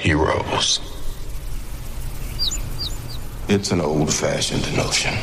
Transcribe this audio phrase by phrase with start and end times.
[0.00, 0.80] heroes.
[3.48, 5.14] It's an old fashioned notion.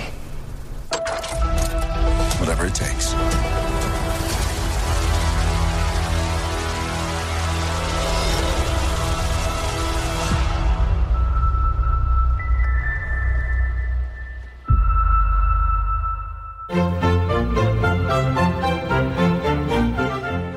[2.39, 3.13] Whatever it takes.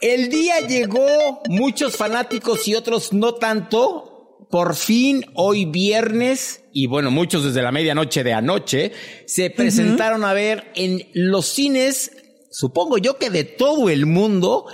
[0.00, 4.10] El día llegó, muchos fanáticos y otros no tanto.
[4.50, 8.92] Por fin, hoy viernes, y bueno, muchos desde la medianoche de anoche,
[9.26, 12.12] se presentaron a ver en los cines,
[12.50, 14.66] supongo yo que de todo el mundo,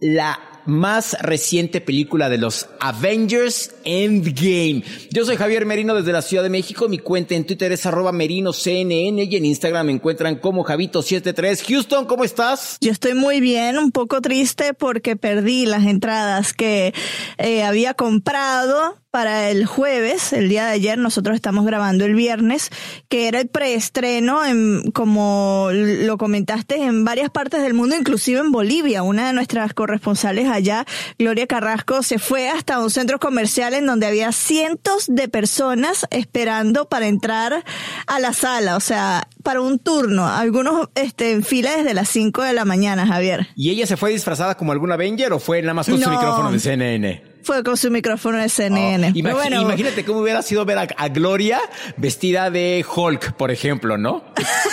[0.00, 4.82] la más reciente película de los Avengers Endgame.
[5.10, 6.88] Yo soy Javier Merino desde la Ciudad de México.
[6.88, 11.64] Mi cuenta en Twitter es arroba merinoCNN y en Instagram me encuentran como Javito73.
[11.68, 12.78] Houston, ¿cómo estás?
[12.80, 16.92] Yo estoy muy bien, un poco triste porque perdí las entradas que
[17.38, 22.68] eh, había comprado para el jueves, el día de ayer, nosotros estamos grabando el viernes,
[23.08, 28.52] que era el preestreno, en, como lo comentaste, en varias partes del mundo, inclusive en
[28.52, 29.02] Bolivia.
[29.02, 30.86] Una de nuestras corresponsales allá,
[31.18, 36.88] Gloria Carrasco, se fue hasta un centro comercial en donde había cientos de personas esperando
[36.88, 37.64] para entrar
[38.06, 42.42] a la sala, o sea, para un turno, algunos este, en fila desde las 5
[42.42, 43.48] de la mañana, Javier.
[43.54, 46.50] ¿Y ella se fue disfrazada como algún Avenger o fue nada más con su micrófono
[46.50, 47.36] de CNN?
[47.46, 49.12] fue con su micrófono de CNN.
[49.14, 51.60] Oh, imagínate cómo hubiera sido ver a, Gloria
[51.96, 54.24] vestida de Hulk, por ejemplo, ¿no?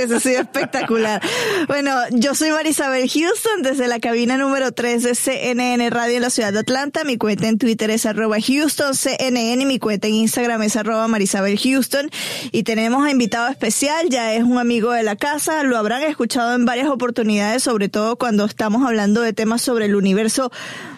[0.00, 1.22] Eso ha sido espectacular.
[1.68, 6.30] Bueno, yo soy Marisabel Houston desde la cabina número 3 de CNN Radio en la
[6.30, 7.04] ciudad de Atlanta.
[7.04, 11.06] Mi cuenta en Twitter es arroba Houston CNN y mi cuenta en Instagram es arroba
[11.08, 12.10] Marisabel Houston.
[12.50, 16.54] Y tenemos a invitado especial, ya es un amigo de la casa, lo habrán escuchado
[16.54, 20.50] en varias oportunidades, sobre todo cuando estamos hablando de temas sobre el universo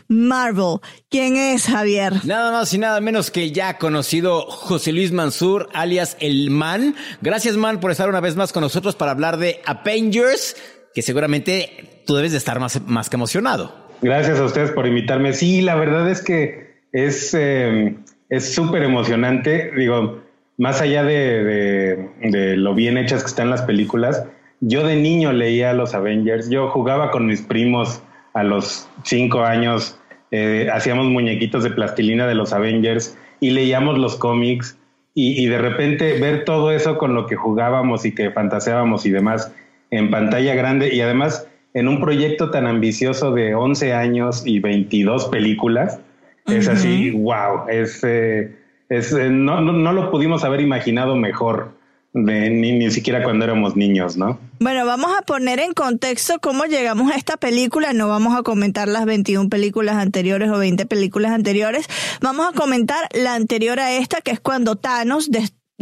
[0.09, 0.79] Marvel.
[1.11, 2.13] ¿Quién es Javier?
[2.25, 6.95] Nada más y nada menos que ya conocido José Luis Mansur, alias El Man.
[7.21, 10.57] Gracias, Man, por estar una vez más con nosotros para hablar de Avengers,
[10.95, 13.75] que seguramente tú debes de estar más, más que emocionado.
[14.03, 15.33] Gracias a ustedes por invitarme.
[15.33, 17.97] Sí, la verdad es que es eh,
[18.29, 19.73] es súper emocionante.
[19.77, 20.23] Digo,
[20.59, 24.25] más allá de, de lo bien hechas que están las películas,
[24.61, 28.03] yo de niño leía los Avengers, yo jugaba con mis primos
[28.35, 29.99] a los cinco años
[30.31, 34.77] eh, hacíamos muñequitos de plastilina de los Avengers y leíamos los cómics
[35.17, 39.53] y, de repente ver todo eso con lo que jugábamos y que fantaseábamos y demás
[39.93, 45.27] en pantalla grande y además en un proyecto tan ambicioso de 11 años y 22
[45.27, 46.01] películas,
[46.47, 48.57] es así, wow, es, eh,
[48.89, 51.71] es eh, no, no, lo pudimos haber imaginado mejor
[52.15, 54.39] ni, ni siquiera cuando éramos niños, ¿no?
[54.61, 57.93] Bueno, vamos a poner en contexto cómo llegamos a esta película.
[57.93, 61.87] No vamos a comentar las 21 películas anteriores o 20 películas anteriores.
[62.21, 65.31] Vamos a comentar la anterior a esta, que es cuando Thanos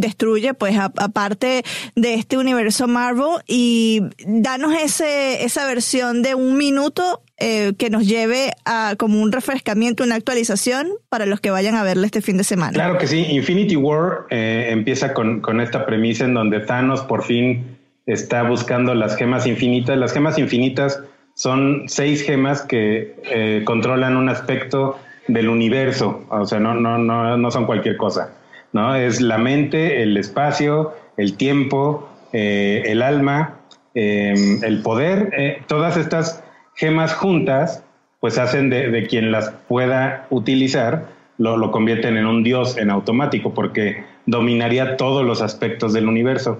[0.03, 1.63] destruye, pues, aparte
[1.97, 8.07] de este universo Marvel y danos ese, esa versión de un minuto eh, que nos
[8.07, 12.37] lleve a como un refrescamiento, una actualización para los que vayan a verle este fin
[12.37, 12.73] de semana.
[12.73, 17.25] Claro que sí, Infinity War eh, empieza con, con esta premisa en donde Thanos por
[17.25, 19.97] fin está buscando las gemas infinitas.
[19.97, 21.01] Las gemas infinitas
[21.35, 24.99] son seis gemas que eh, controlan un aspecto
[25.29, 28.35] del universo, o sea, no, no, no, no son cualquier cosa,
[28.73, 28.95] ¿no?
[28.95, 33.59] Es la mente, el espacio, el tiempo, eh, el alma,
[33.95, 36.43] em, el poder, eh, todas estas
[36.75, 37.85] gemas juntas,
[38.21, 41.07] pues hacen de, quien las pueda utilizar,
[41.39, 46.59] lo, lo convierten en un dios en automático, porque dominaría todos los aspectos del universo.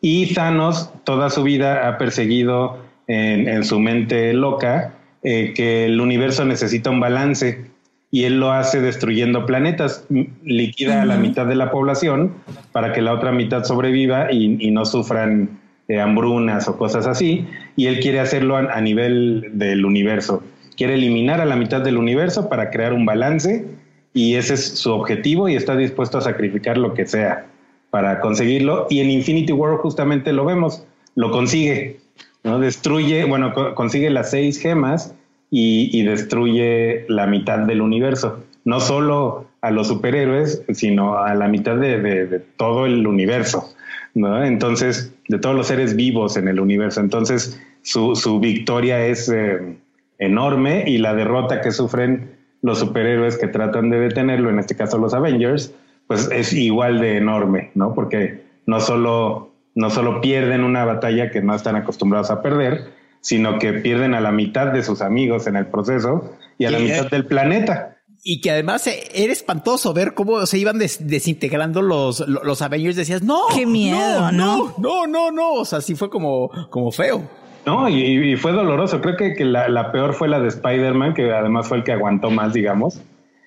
[0.00, 6.44] Y Thanos toda su vida ha perseguido en, su mente loca eh, que el universo
[6.44, 7.70] necesita un balance
[8.14, 10.06] y él lo hace destruyendo planetas,
[10.44, 12.32] liquida a la mitad de la población
[12.70, 15.58] para que la otra mitad sobreviva y, no sufran
[15.88, 17.44] eh, hambrunas o cosas así,
[17.74, 20.44] y él quiere hacerlo a, nivel del universo.
[20.76, 23.66] Quiere eliminar a la mitad del universo para crear un balance
[24.12, 27.46] y ese es su objetivo y está dispuesto a sacrificar lo que sea
[27.90, 31.98] para conseguirlo y en Infinity War justamente lo vemos, lo consigue,
[32.44, 32.60] ¿no?
[32.60, 35.16] Destruye, bueno, consigue las seis gemas
[35.50, 38.44] y, destruye la mitad del universo.
[38.64, 43.74] no solo a los superhéroes, sino a la mitad de, todo el universo.
[44.14, 47.00] Entonces, de todos los seres vivos en el universo.
[47.00, 49.76] Entonces, su, su victoria es eh,
[50.18, 52.30] enorme y la derrota que sufren
[52.62, 55.74] los superhéroes que tratan de detenerlo, en este caso los Avengers,
[56.06, 57.94] pues es igual de enorme, ¿no?
[57.94, 62.93] Porque no solo, no solo pierden una batalla que no están acostumbrados a perder,
[63.24, 66.78] sino que pierden a la mitad de sus amigos en el proceso y a la
[66.78, 67.96] mitad del planeta.
[68.22, 72.96] Y que además eh, era espantoso ver cómo se iban desintegrando los, los Avengers.
[72.96, 77.22] Decías, no, qué miedo, no, no, no, no, O sea, sí fue como, como feo.
[77.64, 79.00] No, y, fue doloroso.
[79.00, 82.30] Creo que, que la, peor fue la de Spider-Man, que además fue el que aguantó
[82.30, 83.00] más, digamos.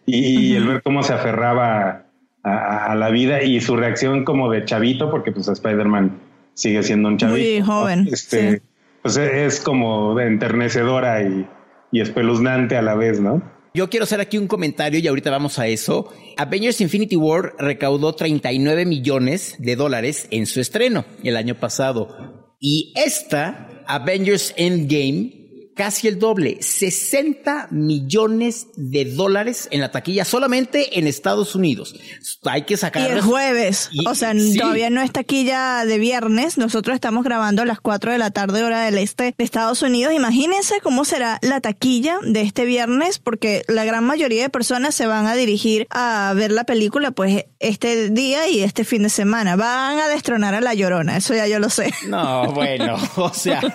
[0.08, 2.08] Y, el ver cómo se aferraba
[2.42, 6.18] a, la vida y su reacción como de chavito, porque pues Spider-Man
[6.56, 7.48] sigue siendo un chavito.
[7.48, 8.08] Muy joven.
[8.12, 8.64] Este,
[9.16, 11.48] Es como enternecedora y,
[11.92, 13.42] y espeluznante a la vez, ¿no?
[13.74, 16.12] Yo quiero hacer aquí un comentario y ahorita vamos a eso.
[16.36, 22.56] Avengers Infinity War recaudó 39 millones de dólares en su estreno el año pasado.
[22.60, 25.47] Y esta Avengers Endgame
[25.78, 31.96] casi el doble, 60 millones de dólares en la taquilla solamente en Estados Unidos.
[32.44, 33.10] Hay que sacar.
[33.10, 36.58] Y el jueves, o sea, todavía no es taquilla de viernes.
[36.58, 40.14] Nosotros estamos grabando a las 4 de la tarde hora del este de Estados Unidos.
[40.14, 45.06] Imagínense cómo será la taquilla de este viernes, porque la gran mayoría de personas se
[45.06, 49.56] van a dirigir a ver la película, pues este día y este fin de semana.
[49.56, 51.94] Van a destronar a la llorona, eso ya yo lo sé.
[52.08, 53.62] No, bueno, o sea.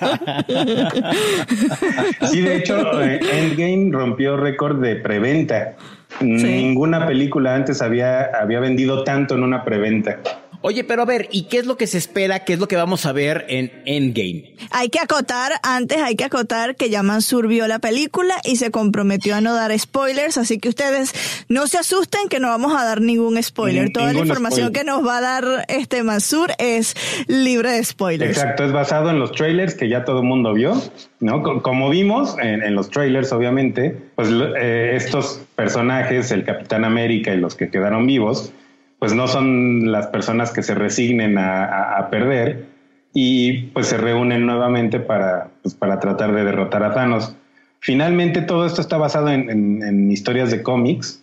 [2.31, 5.75] Sí, de hecho, eh, Endgame rompió récord de preventa.
[6.21, 10.19] Ninguna película antes había, había vendido tanto en una preventa.
[10.65, 12.45] Oye, pero a ver, ¿y qué es lo que se espera?
[12.45, 14.55] ¿Qué es lo que vamos a ver en Endgame?
[14.71, 18.71] Hay que acotar, antes hay que acotar que ya Mansur vio la película y se
[18.71, 21.13] comprometió a no dar spoilers, así que ustedes
[21.49, 23.93] no se asusten que no vamos a dar ningún spoiler.
[23.93, 26.95] Toda la información que nos va a dar este Mansur es
[27.27, 28.37] libre de spoilers.
[28.37, 30.81] Exacto, es basado en los trailers que ya todo el mundo vio,
[31.19, 31.43] ¿no?
[31.63, 37.57] Como vimos en, los trailers, obviamente, pues eh, estos personajes, el Capitán América y los
[37.57, 38.53] que quedaron vivos,
[39.03, 42.67] pues no son las personas que se resignen a, perder
[43.13, 47.35] y pues se reúnen nuevamente para, pues, para tratar de derrotar a Thanos.
[47.81, 51.21] Finalmente todo esto está basado en, historias de cómics.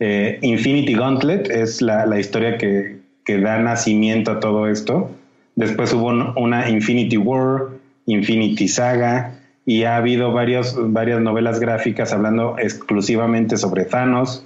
[0.00, 5.12] Eh, Infinity Gauntlet es la, historia que, da nacimiento a todo esto.
[5.54, 7.68] Después hubo una Infinity War,
[8.06, 9.34] Infinity Saga,
[9.64, 14.44] y ha habido varias novelas gráficas hablando exclusivamente sobre Thanos.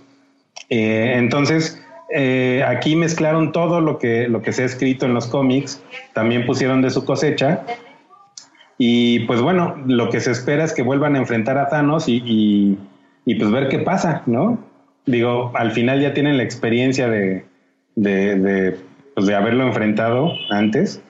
[0.69, 5.27] Eh, entonces, eh, aquí mezclaron todo lo que, lo que se ha escrito en los
[5.27, 5.83] cómics,
[6.15, 7.65] también pusieron de su cosecha.
[8.79, 12.79] Y pues bueno, lo que se espera es que vuelvan a enfrentar a Thanos y,
[13.25, 14.59] pues ver qué pasa, ¿no?
[15.05, 17.45] Digo, al final ya tienen la experiencia de,
[17.97, 18.79] de,
[19.15, 21.03] pues de haberlo enfrentado antes.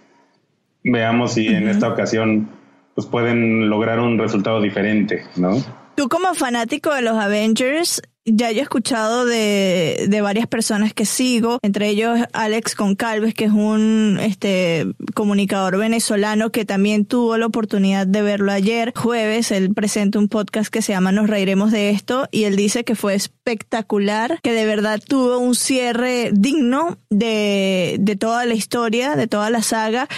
[0.83, 2.49] Veamos si en esta ocasión
[2.95, 5.63] pues pueden lograr un resultado diferente, ¿no?
[5.95, 8.03] Tú como fanático de los Avengers,
[8.33, 13.47] ya yo he escuchado de, de, varias personas que sigo, entre ellos Alex Concalves, que
[13.47, 19.73] es un este comunicador venezolano que también tuvo la oportunidad de verlo ayer, jueves, él
[19.75, 23.15] presenta un podcast que se llama Nos reiremos de esto y él dice que fue
[23.15, 29.51] espectacular, que de verdad tuvo un cierre digno de, de toda la historia, de toda
[29.51, 30.09] la saga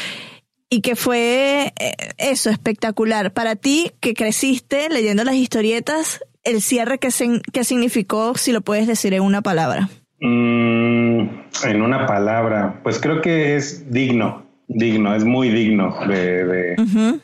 [0.71, 3.33] y que fue eh, eso, espectacular.
[3.33, 9.15] Para ti, que creciste leyendo las historietas, el cierre, ¿qué, significó, si lo puedes decir
[9.15, 9.89] en una palabra?
[10.21, 11.21] Mm,
[11.65, 16.77] en una palabra, pues creo que es digno, digno, es muy digno de,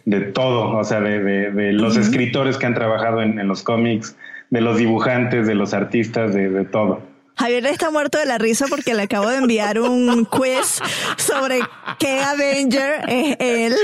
[0.04, 4.16] de, todo, o sea, de, los escritores que han trabajado en, en, los cómics,
[4.50, 7.15] de los dibujantes, de los artistas, de todo.
[7.36, 10.80] Javier está muerto de la risa porque le acabo de enviar un quiz
[11.18, 11.60] sobre
[11.98, 13.76] qué Avenger es él.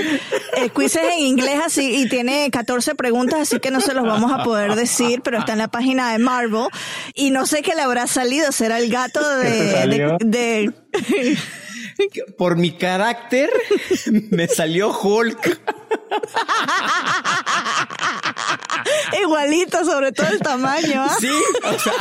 [0.57, 4.07] El quiz es en inglés así y tiene 14 preguntas, así que no se los
[4.07, 6.69] vamos a poder decir, pero está en la página de Marvel.
[7.15, 10.73] Y no sé qué le habrá salido, será el gato de...
[12.39, 13.51] Por mi carácter,
[14.31, 15.61] me salió Hulk.
[19.23, 21.03] Igualito, sobre todo el tamaño.
[21.03, 21.17] ¿ah?
[21.19, 21.31] Sí,
[21.65, 21.93] o sea,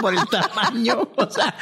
[0.00, 1.08] por el tamaño.
[1.16, 1.54] O sea,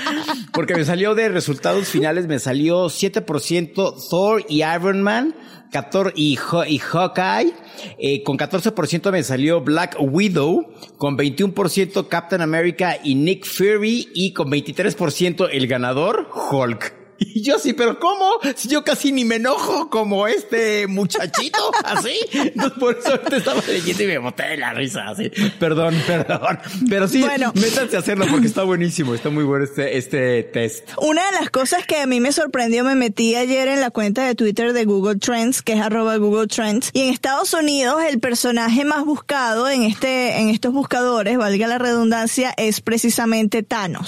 [0.52, 5.34] porque me salió de resultados finales, me salió 7% Thor y Iron Man.
[5.70, 7.52] 14 y, y Hawkeye,
[7.98, 14.32] eh, con 14% me salió Black Widow, con 21% Captain America y Nick Fury, y
[14.32, 16.97] con 23% el ganador, Hulk.
[17.38, 18.30] Y yo sí, pero ¿cómo?
[18.56, 22.16] Si yo casi ni me enojo como este muchachito, así.
[22.32, 25.30] Entonces por eso te estaba leyendo y me boté de la risa, así.
[25.58, 26.58] Perdón, perdón.
[26.88, 27.52] Pero sí, Bueno.
[27.54, 30.88] métanse a hacerlo porque está buenísimo, está muy bueno este, este test.
[31.00, 34.24] Una de las cosas que a mí me sorprendió, me metí ayer en la cuenta
[34.26, 38.18] de Twitter de Google Trends, que es arroba Google Trends, y en Estados Unidos el
[38.20, 44.06] personaje más buscado en este, en estos buscadores, valga la redundancia, es precisamente Thanos.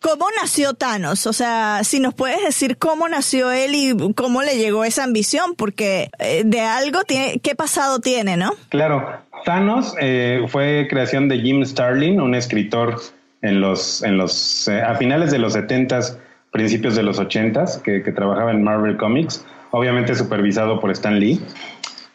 [0.00, 1.26] ¿Cómo nació Thanos?
[1.26, 5.54] O sea, si nos puedes decir cómo nació él y cómo le llegó esa ambición,
[5.54, 8.52] porque eh, de algo tiene, qué pasado tiene, ¿no?
[8.70, 9.06] Claro,
[9.44, 12.96] Thanos eh, fue creación de Jim Starlin, un escritor
[13.42, 16.16] en los, en los, eh, a finales de los 70s,
[16.50, 21.38] principios de los 80s, que, trabajaba en Marvel Comics, obviamente supervisado por Stan Lee.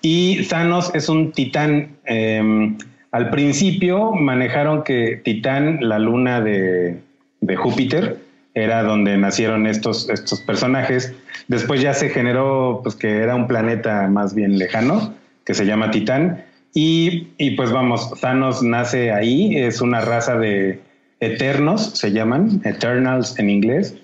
[0.02, 1.98] Y Thanos es un titán.
[2.06, 2.76] eh,
[3.12, 6.98] al principio manejaron que Titán, la luna de,
[7.40, 8.27] de Júpiter,
[8.64, 11.14] era donde nacieron estos, estos personajes.
[11.48, 15.14] Después ya se generó pues, que era un planeta más bien lejano,
[15.46, 16.44] que se llama Titán.
[16.74, 20.82] Y, y pues vamos, Thanos nace ahí, es una raza de
[21.20, 23.96] eternos, se llaman, Eternals en inglés,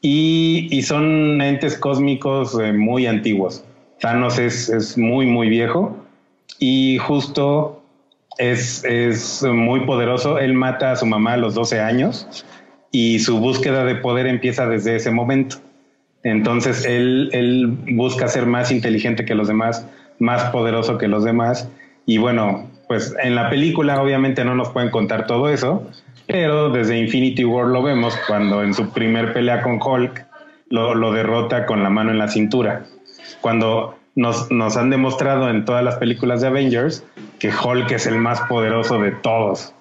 [0.00, 3.62] y, y son entes cósmicos eh, muy antiguos.
[4.00, 5.96] Thanos es, es muy, muy viejo
[6.58, 7.82] y justo
[8.38, 10.38] es, es muy poderoso.
[10.38, 12.44] Él mata a su mamá a los 12 años
[12.92, 15.56] y su búsqueda de poder empieza desde ese momento.
[16.22, 19.86] Entonces él, él busca ser más inteligente que los demás,
[20.18, 21.68] más poderoso que los demás.
[22.06, 25.90] Y bueno, pues en la película obviamente no nos pueden contar todo eso,
[26.26, 30.26] pero desde Infinity War lo vemos cuando en su primer pelea con Hulk
[30.68, 32.84] lo, lo derrota con la mano en la cintura.
[33.40, 37.04] Cuando nos, nos han demostrado en todas las películas de Avengers
[37.38, 39.74] que Hulk es el más poderoso de todos.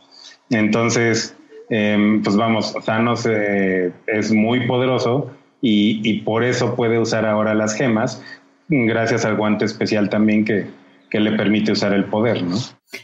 [0.49, 1.35] Entonces,
[1.71, 7.53] eh, pues vamos, Thanos eh, es muy poderoso y, y, por eso puede usar ahora
[7.53, 8.21] las gemas,
[8.67, 10.67] gracias al guante especial también que,
[11.09, 12.57] que le permite usar el poder, ¿no?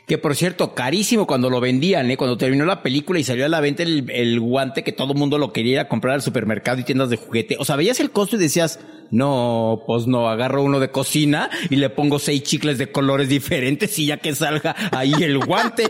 [0.06, 2.18] Que por cierto, carísimo cuando lo vendían, ¿eh?
[2.18, 5.20] Cuando terminó la película y salió a la venta el, el guante que todo el
[5.20, 7.56] mundo lo quería comprar al supermercado y tiendas de juguete.
[7.58, 8.80] O sea, veías el costo y decías,
[9.12, 13.98] no, pues no, agarro uno de cocina y le pongo seis chicles de colores diferentes
[14.00, 15.90] y ya que salga ahí el guante.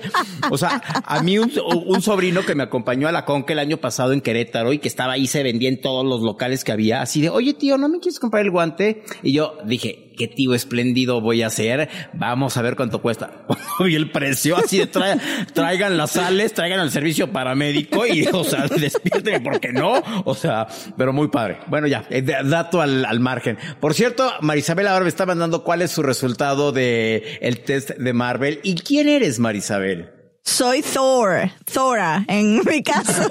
[0.49, 1.51] O sea, a mí un,
[1.85, 4.87] un sobrino que me acompañó a la Conca el año pasado en Querétaro y que
[4.87, 7.89] estaba ahí, se vendía en todos los locales que había, así de, oye tío, ¿no
[7.89, 9.03] me quieres comprar el guante?
[9.23, 13.45] Y yo dije, qué tío espléndido voy a hacer, vamos a ver cuánto cuesta.
[13.87, 15.17] vi el precio así de tra
[15.53, 20.67] traigan las sales, traigan el servicio paramédico y, o sea, despiérteme porque no, o sea,
[20.95, 21.57] pero muy padre.
[21.67, 23.57] Bueno, ya, eh, dato al, al margen.
[23.79, 28.13] Por cierto, Marisabel ahora me está mandando cuál es su resultado de el test de
[28.13, 28.59] Marvel.
[28.63, 30.16] ¿Y quién eres, Marisabel?
[30.47, 33.29] Soy Thor, Thora, en mi caso.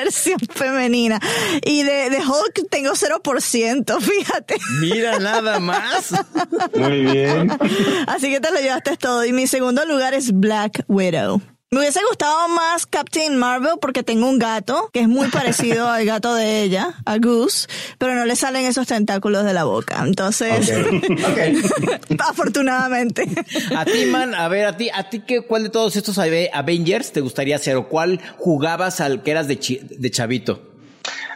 [0.00, 1.18] versión femenina.
[1.64, 4.56] Y de, de Hulk tengo 0%, fíjate.
[4.80, 6.12] Mira, nada más.
[6.76, 7.50] Muy bien.
[8.06, 9.24] Así que te lo llevaste todo.
[9.24, 11.42] Y mi segundo lugar es Black Widow.
[11.70, 16.06] Me hubiese gustado más Captain Marvel porque tengo un gato que es muy parecido al
[16.06, 20.02] gato de ella, a Goose, pero no le salen esos tentáculos de la boca.
[20.02, 21.20] Entonces, okay.
[21.30, 21.62] Okay.
[22.18, 23.26] afortunadamente.
[23.76, 27.12] A ti, man, a ver, a ti, a ti, ¿qué, ¿cuál de todos estos Avengers
[27.12, 30.62] te gustaría ser o cuál jugabas al que eras de, chi, de chavito?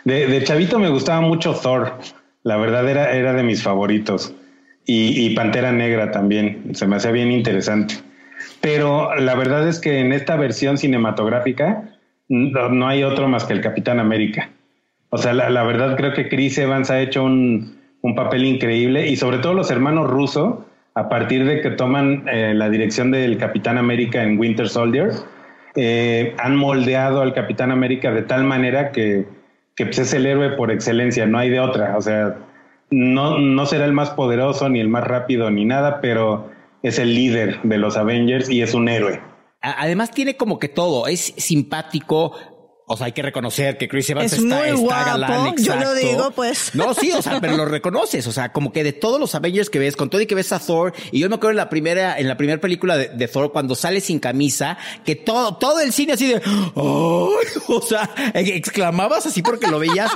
[0.07, 1.99] De, de, chavito me gustaba mucho Thor.
[2.43, 4.33] La verdad era, era de mis favoritos.
[4.87, 6.75] Y, y Pantera Negra también.
[6.75, 8.12] Se me hacía bien interesante.
[8.61, 11.91] Pero la verdad es que en esta versión cinematográfica
[12.29, 14.51] no, hay otro más que el Capitán América.
[15.11, 19.09] O sea, la, la verdad creo que Chris Evans ha hecho un, un, papel increíble
[19.09, 23.37] y sobre todo los hermanos Russo, a partir de que toman eh, la dirección del
[23.37, 25.11] Capitán América en Winter Soldier,
[25.75, 29.27] eh, han moldeado al Capitán América de tal manera que,
[29.75, 31.97] que pues es el héroe por excelencia, no hay de otra.
[31.97, 32.37] O sea,
[32.91, 36.51] no, no será el más poderoso, ni el más rápido, ni nada, pero
[36.83, 39.21] es el líder de los Avengers y es un héroe.
[39.61, 42.33] Además tiene como que todo, es simpático,
[42.93, 45.63] o sea, hay que reconocer que Chris Evans es está, muy está guapo, galán, exacto.
[45.63, 46.75] Yo lo digo, pues.
[46.75, 48.27] No, sí, o sea, pero lo reconoces.
[48.27, 50.53] O sea, como que de todos los Avengers que ves, con todo y que ves
[50.53, 53.29] a Thor, y yo me acuerdo en la primera, en la primera película de, de
[53.29, 56.43] Thor, cuando sale sin camisa, que todo, todo el cine así de,
[56.75, 57.31] ¡oh!
[57.69, 60.11] o sea, exclamabas así porque lo veías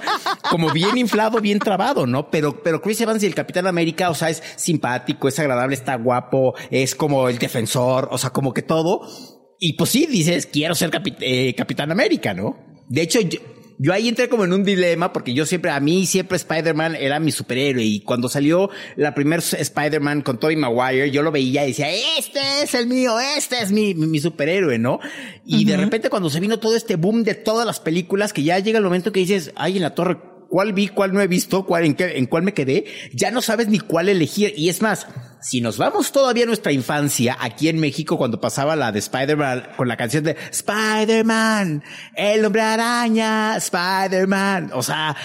[0.51, 2.31] como bien inflado, bien trabado, ¿no?
[2.31, 5.97] Pero, pero Chris Evans y el Capitán América, o sea, es simpático, es agradable, está
[5.97, 9.36] guapo, es como el defensor, o sea, como que todo.
[9.59, 12.59] Y pues sí, dices, quiero ser capi eh, Capitán América, ¿no?
[12.89, 13.41] De hecho, yo,
[13.79, 17.19] yo, ahí entré como en un dilema porque yo siempre, a mí siempre Spider-Man era
[17.21, 21.69] mi superhéroe y cuando salió la primer Spider-Man con Tobey Maguire, yo lo veía y
[21.69, 25.01] decía, este es el mío, este es mi, mi, mi superhéroe, ¿no?
[25.45, 25.67] Y uh -huh.
[25.67, 28.79] de repente cuando se vino todo este boom de todas las películas que ya llega
[28.79, 31.85] el momento que dices, ay, en la torre, cuál vi, cuál no he visto, cuál,
[31.85, 34.55] en, qué, en cuál me quedé, ya no sabes ni cuál elegir.
[34.57, 35.07] Y es más,
[35.41, 39.69] si nos vamos todavía a nuestra infancia, aquí en México, cuando pasaba la de Spider-Man,
[39.77, 41.83] con la canción de Spider-Man,
[42.15, 45.17] el hombre araña, Spider-Man, o sea,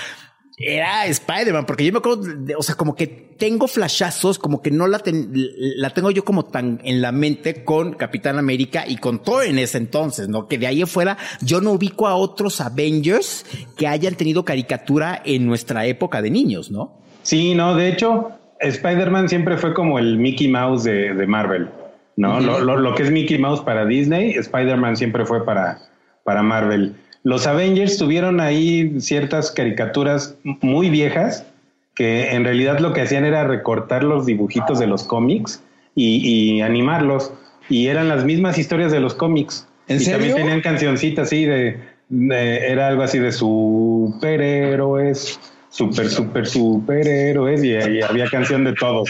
[0.64, 4.72] era Spider-Man, porque yo me acuerdo, de, o sea, como que tengo flashazos, como que
[4.72, 8.98] no la, ten, la tengo yo como tan en la mente con Capitán América y
[8.98, 10.48] con Thor en ese entonces, ¿no?
[10.48, 13.46] Que de ahí afuera yo no ubico a otros Avengers
[13.78, 17.02] que hayan tenido caricatura en nuestra época de niños, ¿no?
[17.24, 21.70] Sí, no, de hecho, Spider-Man siempre fue como el Mickey Mouse de, de Marvel,
[22.16, 22.38] ¿no?
[22.38, 22.42] Uh -huh.
[22.42, 25.80] lo, lo, lo, que es Mickey Mouse para Disney, Spider-Man siempre fue para,
[26.24, 26.96] para Marvel.
[27.24, 31.46] Los Avengers tuvieron ahí ciertas caricaturas muy viejas
[31.94, 35.62] que en realidad lo que hacían era recortar los dibujitos de los cómics
[35.94, 37.32] y, y animarlos.
[37.70, 39.68] Y eran las mismas historias de los cómics.
[39.88, 40.18] ¿En y serio?
[40.18, 47.74] también tenían cancioncitas así de, de, era algo así de superhéroes, super, super, superhéroes, y,
[47.74, 49.10] y había canción de todos.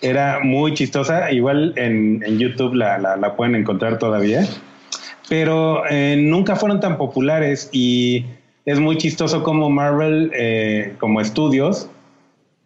[0.00, 4.46] Era muy chistosa, igual en, en YouTube la, la, la pueden encontrar todavía
[5.32, 8.26] pero eh, nunca fueron tan populares y
[8.66, 11.88] es muy chistoso como Marvel, eh, como estudios,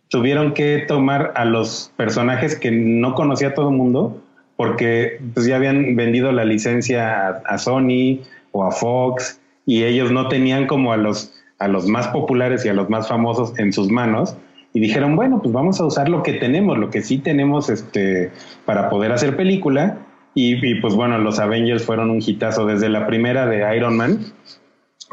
[0.09, 4.21] tuvieron que tomar a los personajes que no conocía todo el mundo
[4.57, 10.11] porque pues, ya habían vendido la licencia a, a, Sony o a Fox y ellos
[10.11, 13.73] no tenían como a los, a los más populares y a los más famosos en
[13.73, 14.37] sus manos
[14.73, 18.33] y dijeron, bueno, pues vamos a usar lo que tenemos, lo que sí tenemos este,
[18.65, 19.99] para poder hacer película
[20.37, 24.21] y, y, pues bueno, los Avengers fueron un hitazo desde la primera de Iron Man,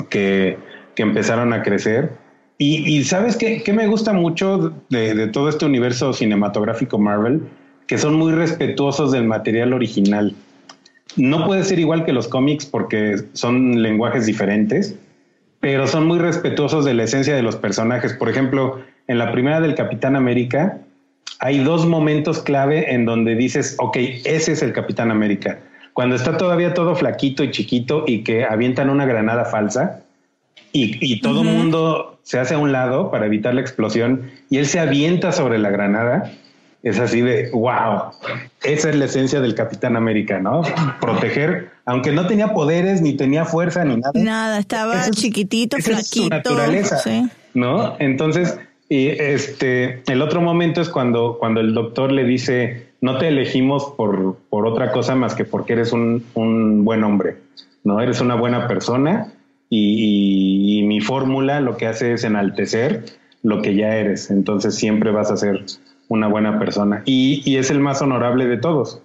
[0.10, 0.58] que,
[0.96, 2.12] que empezaron a crecer.
[2.58, 7.42] Y, y ¿sabes qué, qué, me gusta mucho de, de, todo este universo cinematográfico Marvel?
[7.88, 10.36] Que son muy respetuosos del material original.
[11.16, 14.98] No puede ser igual que los cómics porque son lenguajes diferentes,
[15.62, 18.14] pero son muy respetuosos de la esencia de los personajes.
[18.14, 20.80] Por ejemplo, en la primera del Capitán América,
[21.44, 25.60] hay dos momentos clave en donde dices, ok, ese es el Capitán América.
[25.92, 30.00] Cuando está todavía todo flaquito y chiquito y que avientan una granada falsa
[30.72, 31.54] y, y todo el uh -huh.
[31.58, 35.60] mundo se hace a un lado para evitar la explosión y él se avienta sobre
[35.60, 36.32] la granada,
[36.82, 38.12] es así de, wow,
[38.64, 40.62] esa es la esencia del Capitán América, ¿no?
[41.02, 44.12] Proteger, aunque no tenía poderes, ni tenía fuerza, ni nada.
[44.16, 46.00] Nada, estaba es, chiquitito, flaquito.
[46.00, 47.28] Es su naturaleza, sí.
[47.54, 47.98] ¿no?
[48.00, 48.58] Entonces
[48.90, 53.94] y este, el otro momento es cuando, cuando el doctor le dice, no te elegimos
[53.98, 57.38] por, por otra cosa más que porque eres un, un buen hombre,
[57.84, 58.02] ¿no?
[58.02, 59.34] Eres una buena persona
[59.70, 63.06] y, y, y mi fórmula lo que hace es enaltecer
[63.42, 64.30] lo que ya eres.
[64.30, 65.66] Entonces siempre vas a ser
[66.08, 67.02] una buena persona.
[67.06, 69.02] Y, y es el más honorable de todos.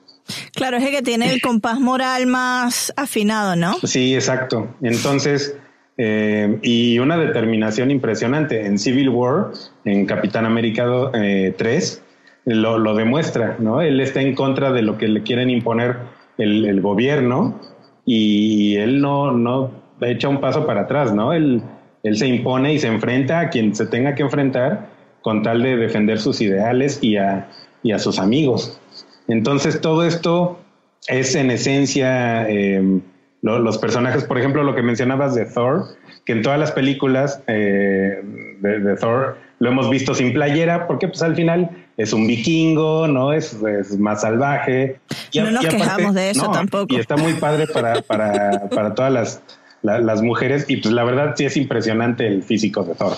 [0.55, 3.75] Claro, es el que tiene el compás moral más afinado, ¿no?
[3.83, 4.69] Sí, exacto.
[4.83, 5.57] Entonces,
[6.01, 8.65] eh, y una determinación impresionante.
[8.65, 9.49] En Civil War,
[9.85, 12.03] en Capitán América eh, 3,
[12.47, 13.83] lo, lo, demuestra, ¿no?
[13.83, 15.97] Él está en contra de lo que le quieren imponer
[16.39, 17.61] el, el gobierno
[18.07, 21.33] y él no, no echa un paso para atrás, ¿no?
[21.33, 21.63] Él,
[22.05, 24.89] él se impone y se enfrenta a quien se tenga que enfrentar
[25.21, 27.49] con tal de defender sus ideales y a,
[27.83, 28.81] y a sus amigos.
[29.27, 30.61] Entonces todo esto
[31.09, 32.49] es en esencia...
[32.49, 33.01] Eh,
[33.43, 35.85] los personajes, por ejemplo, lo que mencionabas de Thor,
[36.25, 38.21] que en todas las películas eh,
[38.61, 43.09] de, de, Thor lo hemos visto sin playera, porque pues al final es un vikingo,
[43.09, 43.33] ¿no?
[43.33, 45.01] Es, es más salvaje.
[45.33, 46.95] Y, no nos y aparte, quejamos de eso no, tampoco.
[46.95, 49.43] Y está muy padre para, para, para todas las,
[49.83, 53.17] la, las mujeres, y pues la verdad sí es impresionante el físico de Thor.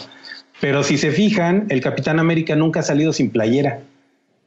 [0.61, 3.81] Pero si se fijan, el Capitán América nunca ha salido sin playera.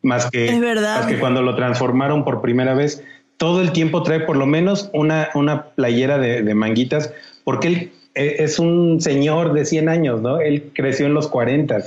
[0.03, 0.97] Más que, es verdad.
[0.97, 3.03] más que cuando lo transformaron por primera vez,
[3.43, 7.11] todo el tiempo trae por lo menos una, una playera de, de, manguitas,
[7.43, 10.39] porque él eh, es un señor de 100 años, ¿no?
[10.39, 11.79] Él creció en los 40.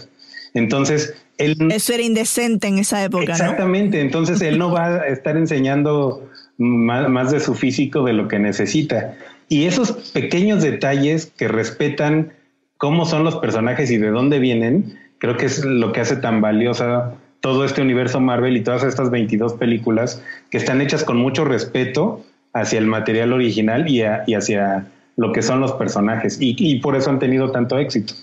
[0.52, 1.56] Entonces, él...
[1.72, 4.02] Eso era indecente en esa época, Exactamente, ¿no?
[4.02, 8.38] entonces él no va a estar enseñando más, más de su físico de lo que
[8.38, 9.16] necesita.
[9.48, 12.34] Y esos pequeños detalles que respetan
[12.76, 16.42] cómo son los personajes y de dónde vienen, creo que es lo que hace tan
[16.42, 21.44] valiosa todo este universo Marvel y todas estas 22 películas que están hechas con mucho
[21.44, 26.56] respeto hacia el material original y, a, y hacia lo que son los personajes y,
[26.58, 28.14] y, por eso han tenido tanto éxito.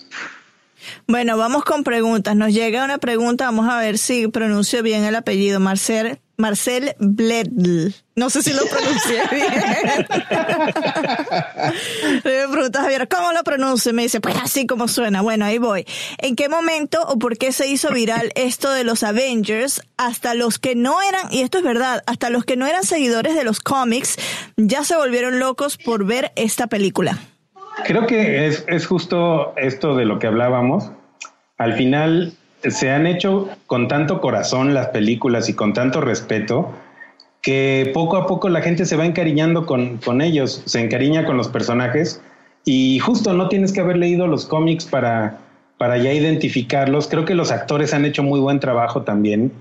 [1.07, 2.35] Bueno, vamos con preguntas.
[2.35, 5.59] Nos llega una pregunta, vamos a ver si pronuncio bien el apellido.
[5.59, 7.93] Marcel, Marcel Bledl.
[8.15, 10.07] No sé si lo pronuncié bien.
[12.23, 13.93] Le pregunto a Javier, ¿cómo lo pronuncio?
[13.93, 15.21] Me dice, pues así como suena.
[15.21, 15.85] Bueno, ahí voy.
[16.17, 19.81] ¿En qué momento o por qué se hizo viral esto de los Avengers?
[19.97, 23.35] Hasta los que no eran, y esto es verdad, hasta los que no eran seguidores
[23.35, 24.17] de los cómics
[24.57, 27.17] ya se volvieron locos por ver esta película.
[27.85, 30.91] creo que es, es justo esto de lo que hablábamos.
[31.57, 32.33] Al final
[32.69, 36.71] se han hecho con tanto corazón las películas y con tanto respeto
[37.41, 41.35] que poco a poco la gente se va encariñando con, con ellos, se encariña con
[41.35, 42.21] los personajes
[42.63, 45.39] y justo no tienes que haber leído los cómics para,
[45.77, 47.07] para ya identificarlos.
[47.07, 49.51] Creo que los actores han hecho muy buen trabajo también.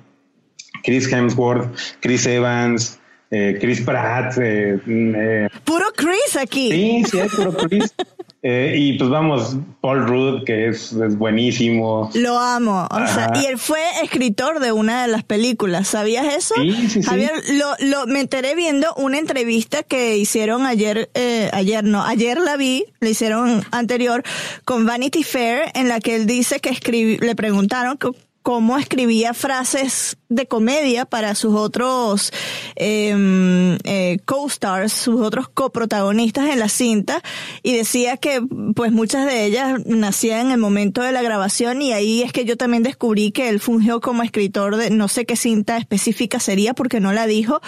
[0.84, 3.00] Chris Hemsworth, Chris Evans,
[3.32, 4.36] eh, Chris Pratt.
[4.38, 6.70] Eh, eh, puro Chris aquí.
[6.70, 7.92] Sí, sí, es puro Chris.
[8.44, 12.10] Eh, y pues vamos, Paul Rudd, que es, buenísimo.
[12.14, 12.88] Lo amo.
[12.90, 15.86] O sea, y él fue escritor de una de las películas.
[15.86, 16.56] ¿Sabías eso?
[16.56, 21.84] Sí, sí, Javier, lo, lo, me enteré viendo una entrevista que hicieron ayer, eh, ayer
[21.84, 24.24] no, ayer la vi, le hicieron anterior
[24.64, 27.96] con Vanity Fair, en la que él dice que escribí, le preguntaron
[28.42, 32.32] cómo escribía frases de comedia para sus otros
[32.76, 37.22] em, eh, co-stars, sus otros coprotagonistas en la cinta,
[37.62, 38.42] y decía que
[38.74, 42.44] pues muchas de ellas nacían en el momento de la grabación y ahí es que
[42.44, 46.74] yo también descubrí que él fungió como escritor de no sé qué cinta específica sería
[46.74, 47.60] porque no la dijo,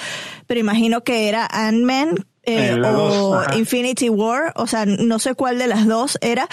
[0.46, 5.66] pero imagino que era Ant-Man, eh, o Infinity War, o sea, no sé cuál de
[5.66, 6.48] las dos era,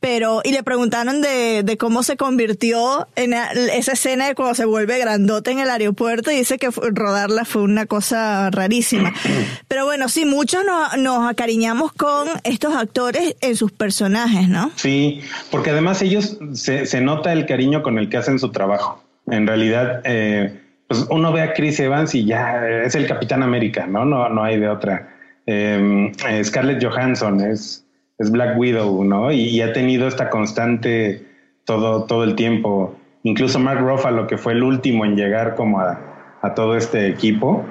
[0.00, 4.64] pero, y le preguntaron de, de cómo se convirtió en esa escena de cuando se
[4.64, 9.12] vuelve grandote en el aeropuerto y dice que rodarla fue una cosa rarísima.
[9.68, 14.72] Pero bueno, sí, muchos nos, nos acariñamos con estos actores en sus personajes, ¿no?
[14.76, 19.02] Sí, porque además ellos se, se nota el cariño con el que hacen su trabajo.
[19.26, 23.86] En realidad, eh, pues uno ve a Chris Evans y ya es el Capitán América,
[23.86, 24.04] ¿no?
[24.04, 25.11] No, no hay de otra.
[25.46, 27.84] Em, eh, Scarlett Johansson es,
[28.18, 29.32] es Black Widow, ¿no?
[29.32, 31.26] Y, ha tenido esta constante
[31.64, 32.94] todo, todo el tiempo.
[33.24, 36.08] Incluso Mark Ruffalo, que fue el último en llegar como a,
[36.56, 37.64] todo este equipo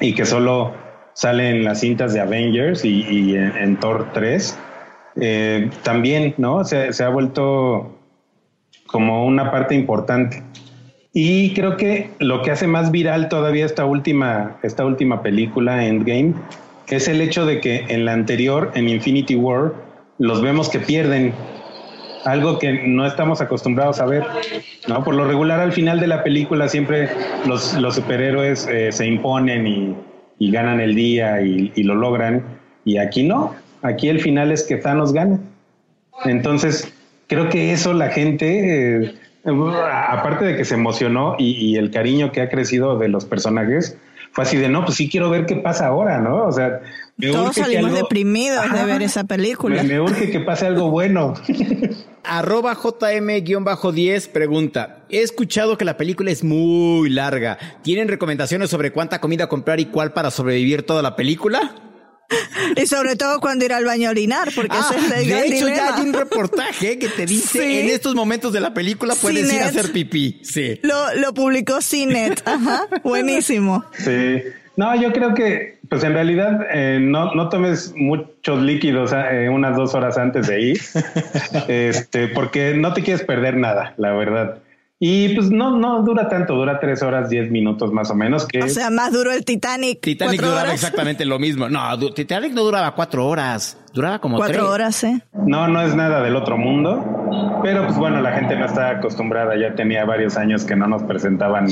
[0.00, 0.74] y que solo
[1.14, 4.58] sale en las cintas de Avengers y, en, Thor 3,
[5.20, 6.64] eh, también, ¿no?
[6.64, 7.96] Se, se ha vuelto
[8.88, 10.42] como una parte importante.
[11.12, 16.34] Y creo que lo que hace más viral todavía esta última, esta última película, Endgame,
[16.88, 19.74] es el hecho de que en la anterior, en Infinity War,
[20.18, 21.34] los vemos que pierden
[22.24, 24.24] algo que no estamos acostumbrados a ver,
[24.88, 25.02] ¿no?
[25.04, 27.08] Por lo regular al final de la película siempre
[27.46, 32.44] los, superhéroes eh, se imponen y, ganan el día y, lo logran,
[32.84, 35.40] y aquí no, aquí el final es que Thanos gana.
[36.24, 36.92] Entonces,
[37.26, 42.42] creo que eso la gente, eh, aparte de que se emocionó y el cariño que
[42.42, 43.98] ha crecido de los personajes,
[44.36, 46.44] fue así de, no, pues sí quiero ver qué pasa ahora, ¿no?
[46.44, 46.82] O sea,
[47.18, 49.82] todos salimos deprimidos de ver esa película.
[49.82, 51.32] Me, urge que pase algo bueno.
[52.22, 57.56] Arroba JM-10 pregunta, he escuchado que la película es muy larga.
[57.82, 61.74] ¿Tienen recomendaciones sobre cuánta comida comprar y cuál para sobrevivir toda la película?
[62.76, 65.46] Y sobre todo cuando ir al baño a orinar, porque ah, ese es el De
[65.46, 69.52] hecho, ya hay un reportaje que te dice en estos momentos de la película puedes
[69.52, 70.40] ir a hacer pipí.
[70.42, 70.80] Sí.
[70.82, 72.42] Lo, lo publicó Cinet.
[72.46, 72.86] Ajá.
[73.02, 73.84] Buenísimo.
[73.98, 74.42] Sí.
[74.76, 79.74] No, yo creo que, pues en realidad, eh, no, no tomes muchos líquidos eh, unas
[79.74, 80.80] dos horas antes de ir,
[81.68, 84.58] este, porque no te quieres perder nada, la verdad.
[84.98, 88.46] Y pues no, no dura tanto, dura tres horas, diez minutos más o menos.
[88.46, 90.00] Que o sea, más duro el Titanic.
[90.00, 91.68] Titanic duraba exactamente lo mismo.
[91.68, 95.20] No, Titanic no duraba cuatro horas, duraba como cuatro horas, ¿eh?
[95.34, 97.60] No, no es nada del otro mundo.
[97.62, 99.54] Pero pues bueno, la gente no está acostumbrada.
[99.58, 101.66] Ya tenía varios años que no nos presentaban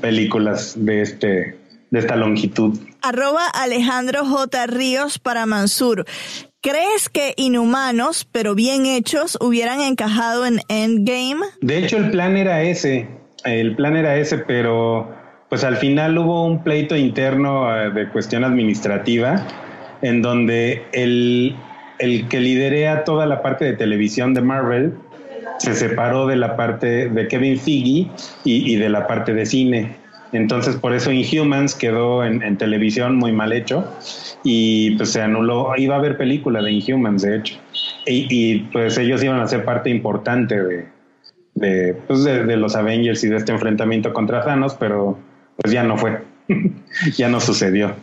[0.00, 1.58] películas de este
[1.90, 2.78] de esta longitud.
[3.02, 4.66] Arroba Alejandro J.
[4.66, 6.06] Ríos para Mansur.
[6.62, 11.44] ¿Crees que Inhumanos, pero bien hechos, hubieran encajado en Endgame?
[11.60, 13.08] De hecho, el plan era ese.
[13.44, 15.12] El plan era ese, pero
[15.48, 19.44] pues al final hubo un pleito interno eh, de cuestión administrativa
[20.02, 21.56] en donde el,
[21.98, 24.94] el que liderea toda la parte de televisión de Marvel
[25.58, 28.08] se separó de la parte de Kevin Feige
[28.44, 29.96] y, y de la parte de cine.
[30.32, 33.84] Entonces, por eso Inhumans quedó en, televisión muy mal hecho
[34.42, 35.72] y pues se anuló.
[35.76, 37.58] Iba a haber película de Inhumans, de hecho.
[38.06, 40.88] Y, pues ellos iban a ser parte importante
[41.54, 45.18] de, pues de, de, los Avengers y de este enfrentamiento contra Thanos, pero
[45.56, 46.22] pues ya no fue.
[47.16, 47.94] ya no sucedió.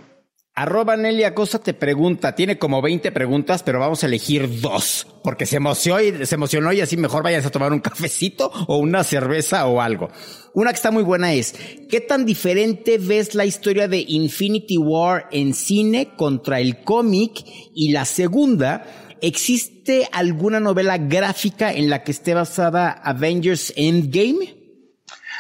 [0.60, 5.46] Arroba Nelly Acosta te pregunta, tiene como 20 preguntas, pero vamos a elegir dos, porque
[5.46, 9.06] se emocionó y, se emocionó y así mejor vayas a tomar un cafecito o una
[9.06, 10.10] cerveza o algo.
[10.54, 11.56] Una que está muy buena es,
[11.90, 17.42] ¿qué tan diferente ves la historia de Infinity War en cine contra el cómic?
[17.74, 18.86] Y la segunda,
[19.22, 24.58] ¿existe alguna novela gráfica en la que esté basada Avengers Endgame?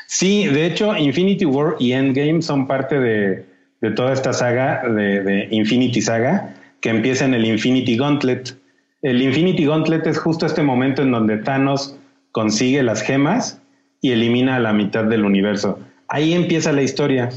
[0.07, 3.48] Sí, de hecho, Infinity War y Endgame son parte de
[3.81, 8.55] de toda esta saga de, Infinity Saga, que empieza en el Infinity Gauntlet.
[9.01, 11.97] el Infinity Gauntlet es justo este momento en donde Thanos
[12.31, 13.61] consigue las gemas
[14.01, 15.79] y elimina a la mitad del universo.
[16.07, 17.29] Ahí empieza la historia.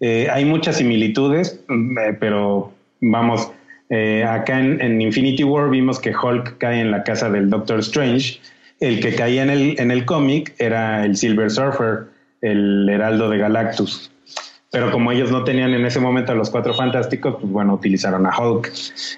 [0.00, 3.50] Eh, hay muchas similitudes, mm, eh, pero vamos,
[3.88, 8.40] eh, acá en, Infinity War vimos que Hulk cae en la casa del Doctor Strange.
[8.80, 12.06] El que caía en el, en el cómic era el Silver Surfer,
[12.40, 14.10] el heraldo de Galactus.
[14.72, 18.26] Pero como ellos no tenían en ese momento a los cuatro fantásticos, pues bueno, utilizaron
[18.26, 18.72] a Hulk.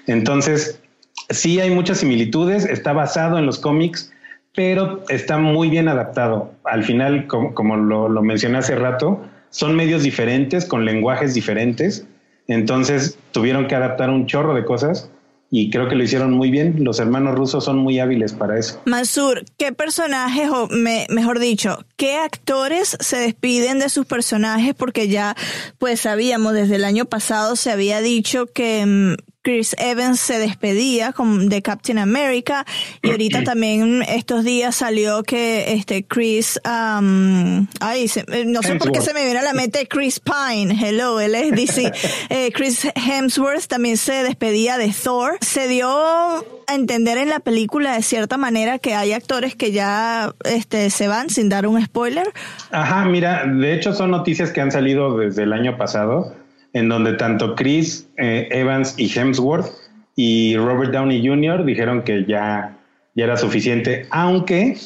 [0.05, 0.81] Entonces,
[1.29, 4.13] sí hay muchas similitudes, está basado en los cómics,
[4.53, 6.51] pero está muy bien adaptado.
[6.65, 12.05] Al final, como, lo, lo, mencioné hace rato, son medios diferentes, con lenguajes diferentes.
[12.47, 15.09] Entonces tuvieron que adaptar un chorro de cosas
[15.51, 16.83] y creo que lo hicieron muy bien.
[16.83, 18.81] Los hermanos rusos son muy hábiles para eso.
[18.85, 24.73] Mansur, ¿qué personajes, o mejor dicho, qué actores se despiden de sus personajes?
[24.73, 25.35] Porque ya,
[25.77, 31.13] pues sabíamos, desde el año pasado se había dicho que, mm, Chris Evans se despedía
[31.15, 32.65] de Captain America
[33.03, 38.91] y ahorita también estos días salió que este Chris, um, ay, eh, no sé por
[38.91, 41.91] qué se me viene a la mente Chris Pine, hello, él es DC,
[42.29, 45.37] eh, Chris Hemsworth también se despedía de Thor.
[45.41, 50.33] Se dio a entender en la película de cierta manera que hay actores que ya
[50.43, 52.33] este, se van sin dar un spoiler.
[52.71, 56.33] Ajá, mira, de hecho son noticias que han salido desde el año pasado
[56.75, 59.71] en donde tanto Chris eh, Evans y Hemsworth
[60.15, 61.63] y Robert Downey Jr.
[61.65, 62.77] dijeron que ya,
[63.15, 64.77] ya era suficiente, aunque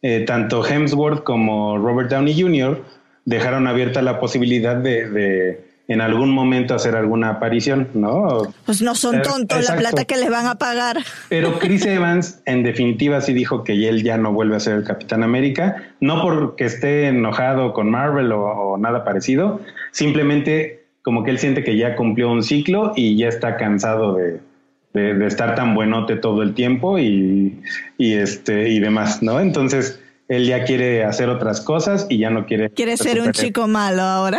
[0.00, 2.82] eh, tanto Hemsworth como Robert Downey Jr.
[3.26, 8.54] dejaron abierta la posibilidad de, en algún momento hacer alguna aparición, ¿no?
[8.64, 11.00] Pues no son eh, tontos la plata que les van a pagar.
[11.28, 14.84] Pero Chris Evans en definitiva sí dijo que él ya no vuelve a ser el
[14.84, 19.60] Capitán América, no porque esté enojado con Marvel o, o nada parecido,
[19.92, 20.75] simplemente
[21.06, 24.40] como que él siente que ya cumplió un ciclo y ya está cansado de,
[25.24, 27.62] estar tan buenote todo el tiempo y,
[27.96, 29.38] este y demás, ¿no?
[29.38, 32.70] Entonces él ya quiere hacer otras cosas y ya no quiere.
[32.70, 34.38] Quiere ser un chico malo ahora.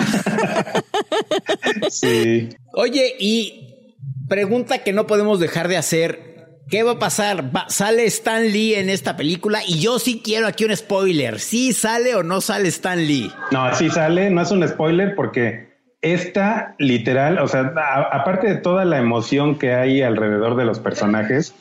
[1.89, 2.49] sí.
[2.73, 3.95] Oye, y
[4.27, 6.58] pregunta que no podemos dejar de hacer.
[6.69, 7.49] ¿Qué va a pasar?
[7.69, 9.62] ¿Sale Stan Lee en esta película?
[9.65, 11.39] Y yo sí quiero aquí un spoiler.
[11.39, 13.32] ¿Sí sale o no sale Stan Lee?
[13.51, 14.30] No, sí sale.
[14.30, 15.66] No es un spoiler porque
[16.13, 17.74] esta literal, o sea,
[18.12, 21.54] aparte de toda la emoción que hay alrededor de los personajes,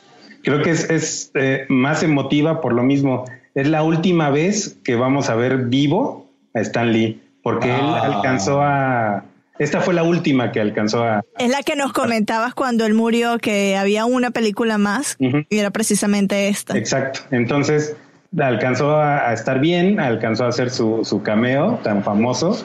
[0.43, 3.25] creo que es, eh, más emotiva por lo mismo.
[3.55, 8.01] Es la última vez que vamos a ver vivo a Stan Lee, porque él ah.
[8.03, 9.23] alcanzó a...
[9.59, 11.23] Esta fue la última que alcanzó a...
[11.39, 15.71] Es la que nos comentabas cuando él murió, que había una película más y era
[15.71, 16.77] precisamente esta.
[16.77, 17.21] Exacto.
[17.31, 17.95] Entonces
[18.37, 22.63] alcanzó a, estar bien, alcanzó a hacer su, su cameo tan famoso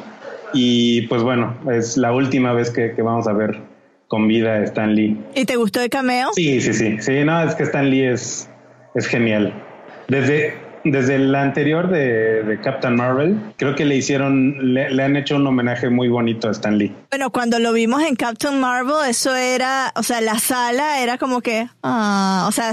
[0.52, 3.60] y pues bueno, es la última vez que, vamos a ver
[4.08, 5.18] con vida a Stan Lee.
[5.34, 6.30] ¿Y te gustó el cameo?
[6.34, 6.96] Sí, sí, sí.
[7.00, 8.48] Sí, no, es que Stan Lee es,
[8.94, 9.54] es genial.
[10.08, 15.46] Desde, desde la anterior de, Captain Marvel, creo que le hicieron, le, han hecho un
[15.46, 16.94] homenaje muy bonito a Stan Lee.
[17.12, 21.42] Bueno, cuando lo vimos en Captain Marvel, eso era, o sea, la sala era como
[21.42, 22.72] que, ah, o sea,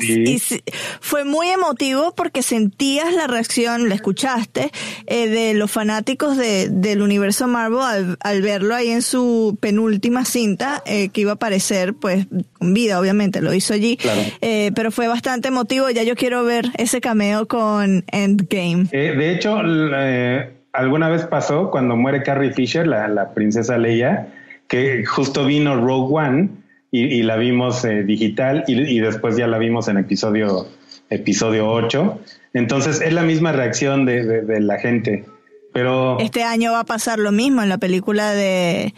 [1.01, 4.71] fue muy emotivo porque sentías la reacción, la escuchaste,
[5.07, 10.83] eh, de los fanáticos de, del universo Marvel al, verlo ahí en su penúltima cinta,
[10.85, 13.99] eh, que iba a aparecer, pues, con vida, obviamente, lo hizo allí.
[14.39, 15.89] Eh, pero fue bastante emotivo.
[15.89, 18.87] Ya yo quiero ver ese cameo con Endgame.
[18.93, 24.27] Eh, de hecho, eh, alguna vez pasó cuando muere Carrie Fisher, la, princesa Leia,
[24.67, 26.49] que justo vino Rogue One
[26.91, 30.67] y, la vimos eh, digital y, después ya la vimos en episodio,
[31.09, 32.19] episodio 8.
[32.53, 35.25] Entonces es la misma reacción de, la gente.
[35.73, 38.95] Pero este año va a pasar lo mismo en la película de,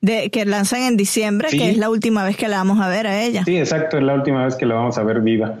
[0.00, 3.08] de que lanzan en diciembre, que es la última vez que la vamos a ver
[3.08, 3.44] a ella.
[3.44, 5.58] Sí, exacto, es la última vez que la vamos a ver viva.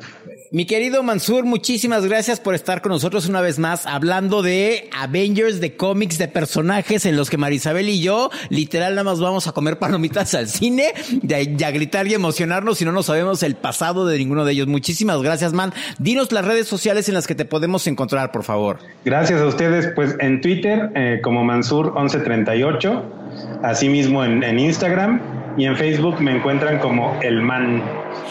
[0.52, 5.62] Mi querido Mansur, muchísimas gracias por estar con nosotros una vez más hablando de Avengers,
[5.62, 9.52] de cómics, de personajes en los que Marisabel y yo literal nada más vamos a
[9.52, 14.06] comer palomitas al cine, de, a gritar y emocionarnos si no nos sabemos el pasado
[14.06, 14.66] de ninguno de ellos.
[14.66, 15.72] Muchísimas gracias, man.
[15.98, 18.78] Dinos las redes sociales en las que te podemos encontrar, por favor.
[19.06, 23.02] Gracias a ustedes, pues en Twitter eh, como Mansur1138,
[23.62, 27.82] asimismo en, en Instagram y en Facebook me encuentran como El Man.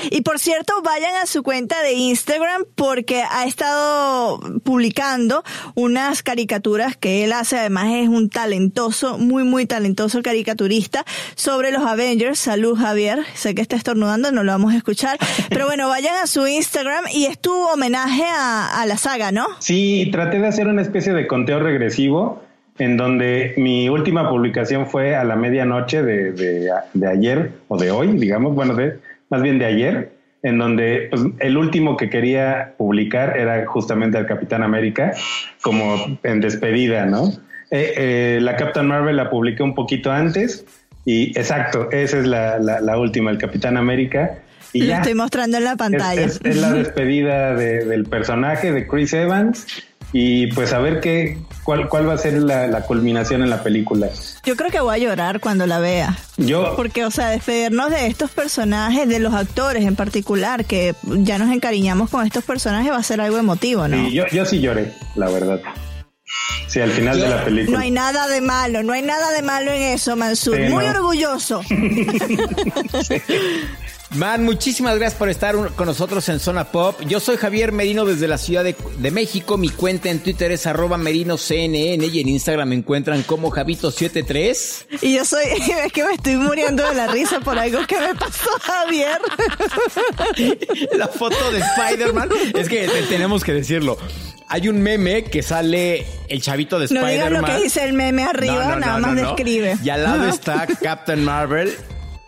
[0.09, 5.43] Y por cierto, vayan a su cuenta de Instagram porque ha estado publicando
[5.75, 7.59] unas caricaturas que él hace.
[7.59, 11.05] Además es un talentoso, muy, muy talentoso caricaturista
[11.35, 12.39] sobre los Avengers.
[12.39, 13.19] Salud, Javier.
[13.33, 15.17] Sé que está estornudando, no lo vamos a escuchar.
[15.49, 19.45] Pero bueno, vayan a su Instagram y es tu homenaje a, la saga, ¿no?
[19.59, 22.41] Sí, traté de hacer una especie de conteo regresivo
[22.81, 27.91] en donde mi última publicación fue a la medianoche de, de, de ayer o de
[27.91, 28.97] hoy, digamos, bueno, de,
[29.29, 34.25] más bien de ayer, en donde pues, el último que quería publicar era justamente el
[34.25, 35.13] Capitán América,
[35.61, 37.27] como en despedida, ¿no?
[37.69, 40.65] Eh, eh, la Captain Marvel la publiqué un poquito antes
[41.05, 44.39] y exacto, esa es la, la, última, el Capitán América.
[44.73, 46.23] Y Lo ya, estoy mostrando en la pantalla.
[46.23, 49.67] Es, la despedida del personaje de Chris Evans
[50.13, 54.09] y pues a ver qué, cuál, cuál va a ser la, culminación en la película.
[54.43, 56.17] Yo creo que voy a llorar cuando la vea.
[56.37, 56.75] Yo.
[56.75, 61.51] Porque, o sea, despedirnos de estos personajes, de los actores en particular, que ya nos
[61.51, 63.97] encariñamos con estos personajes, va a ser algo emotivo, ¿no?
[64.07, 65.61] Sí, yo, yo sí lloré, la verdad.
[66.67, 67.77] Sí, al final de la película.
[67.77, 70.57] No hay nada de malo, no hay nada de malo en eso, Mansur.
[70.69, 71.61] Muy orgulloso.
[74.15, 76.99] Man, muchísimas gracias por estar con nosotros en Zona Pop.
[77.07, 79.57] Yo soy Javier Merino desde la Ciudad de, México.
[79.57, 84.99] Mi cuenta en Twitter es arroba merinoCNN y en Instagram me encuentran como Javito73.
[85.01, 85.45] Y yo soy,
[85.85, 89.17] es que me estoy muriendo de la risa por algo que me pasó, Javier.
[90.97, 93.97] la foto de Spider-Man, es que tenemos que decirlo.
[94.49, 97.33] Hay un meme que sale el chavito de Spider-Man.
[97.33, 99.77] No lo que dice el meme arriba, nada más describe.
[99.81, 101.73] Y al lado está Captain Marvel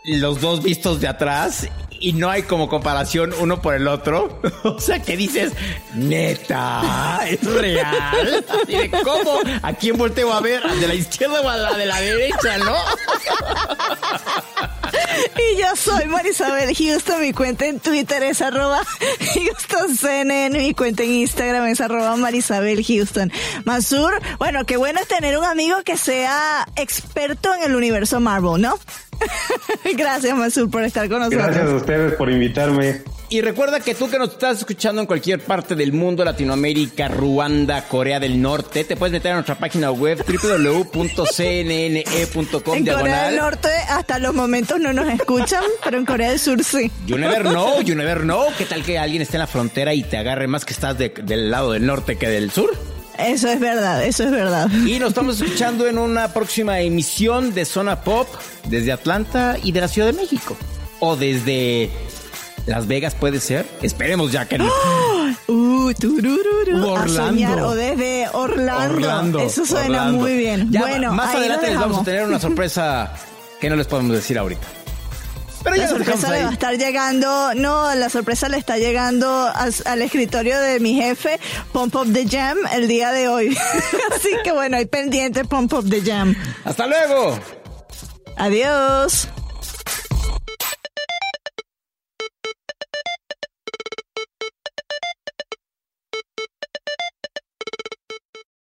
[0.04, 1.68] los dos vistos de atrás
[2.00, 4.42] y no hay como comparación uno por el otro.
[4.64, 5.54] o sea, que dices,
[5.94, 8.46] neta, es real.
[8.68, 9.40] ¿Y cómo?
[9.62, 10.62] ¿A quién volteo a ver?
[10.64, 12.76] ¿De la izquierda o a la de la derecha, no?
[15.38, 18.82] Y yo soy Marisabel Houston, mi cuenta en Twitter es arroba
[19.20, 23.32] HoustonCNN, mi cuenta en Instagram es arroba Marisabel Houston.
[23.64, 28.62] Mansur, bueno, qué bueno es tener un amigo que sea experto en el universo Marvel,
[28.62, 28.78] ¿no?
[29.98, 31.44] Gracias, Mansur, por estar con nosotros.
[31.44, 33.02] Gracias a ustedes por invitarme.
[33.30, 37.88] Y recuerda que tú que nos estás escuchando en cualquier parte del mundo, Latinoamérica, Ruanda,
[37.88, 41.08] Corea del Norte, te puedes meter a nuestra página web www.cnne.com.
[42.76, 46.64] En Corea del Norte hasta los momentos no nos escuchan, pero en Corea del Sur
[46.64, 46.92] sí.
[47.08, 48.50] You never know, you never know.
[48.56, 51.50] ¿Qué tal que alguien esté en la frontera y te agarre más que estás del
[51.50, 52.70] lado del norte que del sur?
[53.18, 54.70] Eso es verdad, eso es verdad.
[54.72, 58.28] Y nos estamos escuchando en una próxima emisión de Zona Pop
[58.68, 60.58] desde Atlanta y de la Ciudad de México.
[61.00, 61.90] O desde
[62.66, 63.66] Las Vegas puede ser.
[63.82, 64.70] Esperemos ya que no.
[65.46, 65.92] Uh,
[66.86, 67.68] Orlando.
[67.68, 69.40] o desde Orlando.
[69.40, 70.72] Eso suena muy bien.
[70.72, 73.14] bueno, más adelante les vamos a tener una sorpresa
[73.60, 74.66] que no les podemos decir ahorita.
[75.64, 80.02] Pero la sorpresa le va a estar llegando, no, la sorpresa le está llegando al,
[80.02, 81.40] escritorio de mi jefe,
[81.72, 83.58] Pump Up the Jam, el día de hoy.
[84.16, 86.36] Así que bueno, hay pendiente Pump Up the Jam.
[86.66, 87.40] Hasta luego.
[88.36, 89.30] Adiós.